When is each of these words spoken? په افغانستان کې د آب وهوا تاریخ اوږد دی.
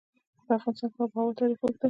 په 0.45 0.53
افغانستان 0.57 0.89
کې 0.91 0.97
د 0.99 1.01
آب 1.05 1.11
وهوا 1.15 1.33
تاریخ 1.39 1.59
اوږد 1.61 1.73
دی. 1.75 1.79